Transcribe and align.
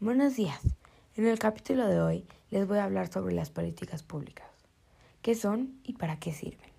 Buenos 0.00 0.36
días. 0.36 0.60
En 1.16 1.26
el 1.26 1.40
capítulo 1.40 1.88
de 1.88 2.00
hoy 2.00 2.24
les 2.50 2.68
voy 2.68 2.78
a 2.78 2.84
hablar 2.84 3.10
sobre 3.10 3.34
las 3.34 3.50
políticas 3.50 4.04
públicas. 4.04 4.46
¿Qué 5.22 5.34
son 5.34 5.80
y 5.82 5.94
para 5.94 6.20
qué 6.20 6.32
sirven? 6.32 6.70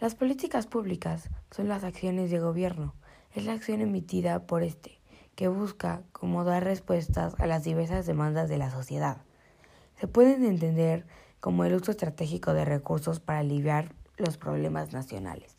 Las 0.00 0.16
políticas 0.16 0.66
públicas 0.66 1.30
son 1.50 1.68
las 1.68 1.82
acciones 1.82 2.30
de 2.30 2.38
gobierno. 2.38 2.92
Es 3.34 3.46
la 3.46 3.54
acción 3.54 3.80
emitida 3.80 4.46
por 4.46 4.62
este, 4.62 4.98
que 5.34 5.48
busca 5.48 6.02
como 6.12 6.44
dar 6.44 6.62
respuestas 6.62 7.32
a 7.40 7.46
las 7.46 7.64
diversas 7.64 8.04
demandas 8.04 8.50
de 8.50 8.58
la 8.58 8.70
sociedad. 8.70 9.22
Se 9.98 10.06
pueden 10.06 10.44
entender 10.44 11.06
como 11.40 11.64
el 11.64 11.74
uso 11.74 11.90
estratégico 11.90 12.52
de 12.52 12.66
recursos 12.66 13.18
para 13.18 13.38
aliviar 13.38 13.94
los 14.18 14.36
problemas 14.36 14.92
nacionales. 14.92 15.56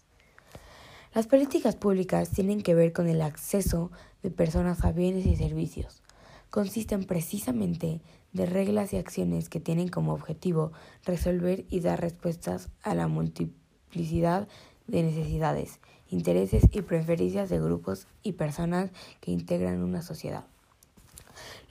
Las 1.16 1.25
políticas 1.25 1.75
públicas 1.75 2.30
tienen 2.30 2.62
que 2.62 2.75
ver 2.75 2.93
con 2.93 3.07
el 3.07 3.23
acceso 3.23 3.89
de 4.21 4.30
personas 4.30 4.86
a 4.86 4.91
bienes 4.91 5.25
y 5.25 5.36
servicios. 5.36 6.04
Consisten 6.52 7.05
precisamente 7.05 8.02
de 8.33 8.46
reglas 8.46 8.92
y 8.92 8.97
acciones 8.97 9.47
que 9.47 9.61
tienen 9.61 9.87
como 9.87 10.14
objetivo 10.14 10.73
resolver 11.05 11.65
y 11.69 11.79
dar 11.79 12.01
respuestas 12.01 12.69
a 12.83 12.93
la 12.93 13.07
multiplicidad 13.07 14.50
de 14.86 15.04
necesidades, 15.04 15.79
intereses 16.09 16.65
y 16.71 16.82
preferencias 16.82 17.50
de 17.50 17.61
grupos 17.61 18.06
y 18.21 18.33
personas 18.33 18.92
que 19.21 19.32
integran 19.32 19.82
una 19.82 20.01
sociedad. 20.01 20.45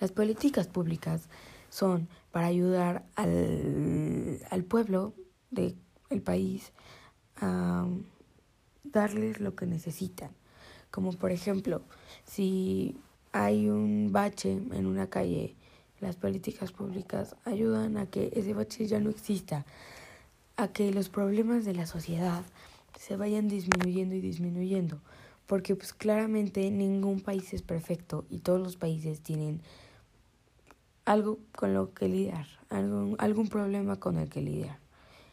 Las 0.01 0.12
políticas 0.12 0.66
públicas 0.66 1.29
son 1.69 2.09
para 2.33 2.47
ayudar 2.47 3.05
al, 3.16 4.41
al 4.51 4.65
pueblo 4.65 5.12
del 5.51 5.77
país 6.24 6.73
a 7.37 7.87
darles 8.83 9.41
lo 9.41 9.55
que 9.55 9.66
necesitan. 9.66 10.30
Como 10.91 11.12
por 11.12 11.33
ejemplo, 11.33 11.83
si 12.24 12.97
hay 13.33 13.69
un 13.69 14.11
bache 14.12 14.52
en 14.52 14.87
una 14.87 15.09
calle, 15.09 15.55
las 16.01 16.16
políticas 16.16 16.73
públicas 16.73 17.37
ayudan 17.45 17.97
a 17.97 18.07
que 18.07 18.30
ese 18.34 18.55
bache 18.55 18.87
ya 18.87 19.01
no 19.01 19.10
exista, 19.10 19.66
a 20.57 20.68
que 20.68 20.93
los 20.93 21.09
problemas 21.09 21.65
de 21.65 21.74
la 21.74 21.87
sociedad 21.87 22.43
se 22.99 23.16
vayan 23.16 23.49
disminuyendo 23.49 24.15
y 24.15 24.21
disminuyendo, 24.21 25.01
porque 25.46 25.77
pues 25.77 25.93
claramente 25.93 26.71
ningún 26.71 27.21
país 27.21 27.52
es 27.55 27.63
perfecto 27.63 28.24
y 28.30 28.38
todos 28.38 28.60
los 28.60 28.77
países 28.77 29.21
tienen 29.21 29.60
algo 31.05 31.38
con 31.57 31.74
lo 31.74 31.93
que 31.95 32.09
lidiar, 32.09 32.46
algún, 32.68 33.16
algún 33.18 33.49
problema 33.49 33.96
con 33.96 34.18
el 34.18 34.29
que 34.29 34.43
lidiar. 34.43 34.79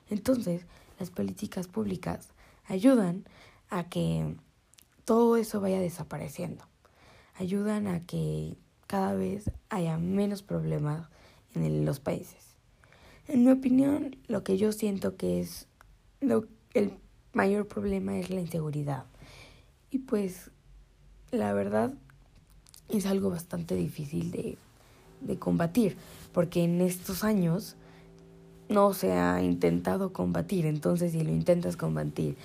Entonces, 0.10 0.66
las 1.00 1.10
políticas 1.10 1.68
públicas 1.68 2.30
ayudan 2.68 3.26
a 3.70 3.90
que 3.90 4.36
todo 5.06 5.38
eso 5.38 5.62
vaya 5.62 5.80
desapareciendo. 5.80 6.64
Ayudan 7.40 7.88
a 7.88 8.02
que 8.02 8.56
cada 8.88 9.14
vez 9.14 9.52
haya 9.70 9.98
menos 9.98 10.42
problemas 10.42 11.08
en 11.56 11.86
los 11.86 12.00
países. 12.00 12.56
En 13.28 13.44
mi 13.44 13.52
opinión, 13.52 14.16
lo 14.28 14.44
que 14.44 14.58
yo 14.58 14.72
siento 14.72 15.18
que 15.18 15.42
es 15.42 15.68
lo, 16.22 16.46
el 16.74 16.94
mayor 17.34 17.68
problema 17.68 18.18
es 18.18 18.30
la 18.30 18.40
inseguridad. 18.40 19.06
Y 19.92 20.00
pues 20.00 20.52
la 21.32 21.54
verdad 21.54 21.94
es 22.90 23.06
algo 23.06 23.30
bastante 23.30 23.76
difícil 23.76 24.32
de, 24.32 24.58
de 25.22 25.38
combatir, 25.38 25.98
porque 26.34 26.64
en 26.64 26.82
estos 26.82 27.24
años 27.24 27.76
no 28.70 28.94
se 28.94 29.14
ha 29.14 29.42
intentado 29.42 30.14
combatir. 30.14 30.66
Entonces, 30.66 31.12
si 31.12 31.24
lo 31.24 31.32
intentas 31.32 31.78
combatir 31.78 32.38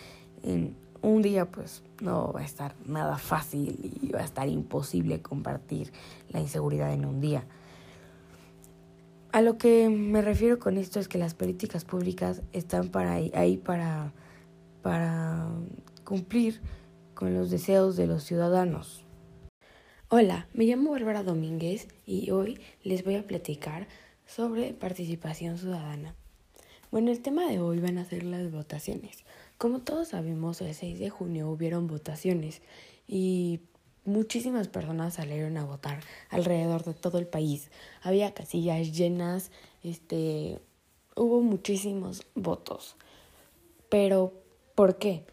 en 0.42 0.74
un 1.02 1.20
día 1.20 1.50
pues 1.50 1.82
no 2.00 2.32
va 2.32 2.40
a 2.40 2.44
estar 2.44 2.74
nada 2.86 3.18
fácil 3.18 3.78
y 4.00 4.08
va 4.08 4.20
a 4.20 4.24
estar 4.24 4.48
imposible 4.48 5.20
compartir 5.20 5.92
la 6.30 6.40
inseguridad 6.40 6.92
en 6.92 7.04
un 7.04 7.20
día. 7.20 7.44
A 9.32 9.40
lo 9.40 9.58
que 9.58 9.88
me 9.88 10.22
refiero 10.22 10.58
con 10.58 10.78
esto 10.78 11.00
es 11.00 11.08
que 11.08 11.18
las 11.18 11.34
políticas 11.34 11.84
públicas 11.84 12.42
están 12.52 12.88
para 12.88 13.12
ahí 13.12 13.56
para, 13.56 14.12
para 14.82 15.48
cumplir 16.04 16.60
con 17.14 17.34
los 17.34 17.50
deseos 17.50 17.96
de 17.96 18.06
los 18.06 18.24
ciudadanos. 18.24 19.04
Hola, 20.08 20.46
me 20.52 20.66
llamo 20.66 20.90
Bárbara 20.90 21.22
Domínguez 21.22 21.88
y 22.04 22.30
hoy 22.30 22.60
les 22.82 23.02
voy 23.04 23.16
a 23.16 23.26
platicar 23.26 23.88
sobre 24.26 24.74
participación 24.74 25.56
ciudadana. 25.56 26.14
Bueno, 26.90 27.10
el 27.10 27.22
tema 27.22 27.46
de 27.46 27.58
hoy 27.58 27.80
van 27.80 27.96
a 27.96 28.04
ser 28.04 28.22
las 28.24 28.52
votaciones. 28.52 29.24
Como 29.62 29.78
todos 29.78 30.08
sabemos, 30.08 30.60
el 30.60 30.74
6 30.74 30.98
de 30.98 31.08
junio 31.08 31.48
hubieron 31.48 31.86
votaciones 31.86 32.62
y 33.06 33.60
muchísimas 34.04 34.66
personas 34.66 35.14
salieron 35.14 35.56
a 35.56 35.64
votar 35.64 36.00
alrededor 36.30 36.82
de 36.82 36.94
todo 36.94 37.18
el 37.18 37.28
país. 37.28 37.70
Había 38.02 38.34
casillas 38.34 38.90
llenas, 38.90 39.52
este, 39.84 40.58
hubo 41.14 41.42
muchísimos 41.42 42.26
votos. 42.34 42.96
Pero, 43.88 44.32
¿por 44.74 44.98
qué? 44.98 45.24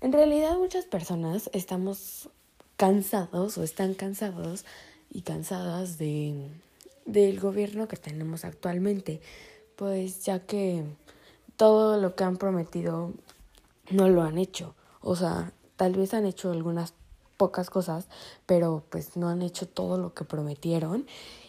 En 0.00 0.14
realidad 0.14 0.56
muchas 0.56 0.86
personas 0.86 1.50
estamos 1.52 2.30
cansados 2.78 3.58
o 3.58 3.64
están 3.64 3.92
cansados 3.92 4.64
y 5.10 5.20
cansadas 5.20 5.98
de 5.98 6.48
del 7.04 7.38
gobierno 7.38 7.86
que 7.86 7.98
tenemos 7.98 8.46
actualmente, 8.46 9.20
pues 9.76 10.24
ya 10.24 10.38
que 10.38 10.84
todo 11.58 12.00
lo 12.00 12.14
que 12.14 12.24
han 12.24 12.38
prometido 12.38 13.12
no 13.90 14.08
lo 14.08 14.22
han 14.22 14.38
hecho. 14.38 14.74
O 15.00 15.16
sea, 15.16 15.52
tal 15.76 15.94
vez 15.94 16.14
han 16.14 16.26
hecho 16.26 16.50
algunas 16.50 16.94
pocas 17.36 17.70
cosas, 17.70 18.08
pero 18.46 18.84
pues 18.90 19.16
no 19.16 19.28
han 19.28 19.42
hecho 19.42 19.66
todo 19.66 19.98
lo 19.98 20.14
que 20.14 20.24
prometieron 20.24 21.06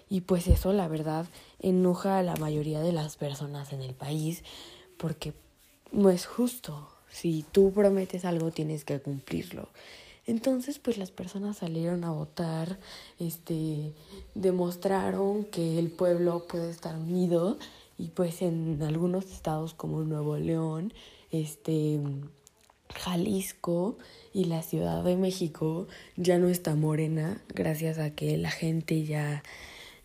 y 0.09 0.21
pues 0.21 0.47
eso 0.47 0.73
la 0.73 0.87
verdad 0.87 1.25
enoja 1.59 2.19
a 2.19 2.23
la 2.23 2.35
mayoría 2.35 2.81
de 2.81 2.91
las 2.91 3.17
personas 3.17 3.73
en 3.73 3.81
el 3.81 3.93
país 3.93 4.43
porque 4.97 5.33
no 5.91 6.09
es 6.09 6.25
justo. 6.25 6.89
Si 7.09 7.45
tú 7.51 7.71
prometes 7.71 8.25
algo 8.25 8.51
tienes 8.51 8.83
que 8.83 8.99
cumplirlo. 8.99 9.69
Entonces, 10.27 10.79
pues 10.79 10.97
las 10.97 11.11
personas 11.11 11.57
salieron 11.57 12.03
a 12.03 12.11
votar, 12.11 12.79
este, 13.19 13.93
demostraron 14.33 15.45
que 15.45 15.77
el 15.77 15.91
pueblo 15.91 16.47
puede 16.47 16.71
estar 16.71 16.95
unido 16.95 17.57
y 17.97 18.07
pues 18.07 18.41
en 18.41 18.81
algunos 18.81 19.25
estados 19.25 19.75
como 19.75 20.01
Nuevo 20.01 20.37
León 20.37 20.93
este 21.41 21.99
Jalisco 22.93 23.97
y 24.33 24.45
la 24.45 24.61
Ciudad 24.61 25.03
de 25.03 25.17
México 25.17 25.87
ya 26.15 26.37
no 26.37 26.49
está 26.49 26.75
morena 26.75 27.41
gracias 27.53 27.97
a 27.97 28.11
que 28.11 28.37
la 28.37 28.51
gente 28.51 29.03
ya 29.03 29.43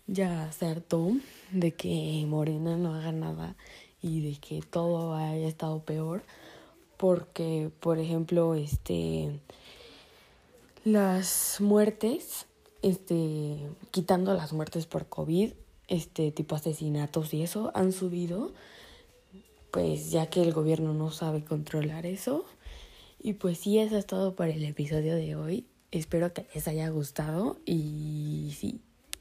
ya 0.07 0.43
acertó 0.43 1.11
de 1.51 1.73
que 1.73 2.25
Morena 2.27 2.77
no 2.77 2.95
haga 2.95 3.11
nada 3.11 3.55
y 4.01 4.21
de 4.21 4.39
que 4.39 4.61
todo 4.61 5.15
haya 5.15 5.47
estado 5.47 5.83
peor 5.83 6.23
porque 6.97 7.71
por 7.79 7.99
ejemplo 7.99 8.55
este 8.55 9.39
las 10.83 11.57
muertes 11.59 12.45
este 12.81 13.57
quitando 13.91 14.33
las 14.33 14.53
muertes 14.53 14.85
por 14.85 15.07
covid 15.07 15.53
este 15.87 16.31
tipo 16.31 16.55
asesinatos 16.55 17.33
y 17.33 17.43
eso 17.43 17.71
han 17.73 17.91
subido 17.91 18.53
pues 19.71 20.11
ya 20.11 20.27
que 20.27 20.41
el 20.41 20.53
gobierno 20.53 20.93
no 20.93 21.11
sabe 21.11 21.43
controlar 21.43 22.05
eso. 22.05 22.45
Y 23.19 23.33
pues 23.33 23.59
sí, 23.59 23.79
eso 23.79 23.97
es 23.97 24.05
todo 24.05 24.35
por 24.35 24.47
el 24.47 24.63
episodio 24.63 25.15
de 25.15 25.35
hoy. 25.35 25.67
Espero 25.91 26.33
que 26.33 26.47
les 26.53 26.67
haya 26.67 26.89
gustado 26.89 27.59
y 27.65 28.53
sí, 28.57 28.81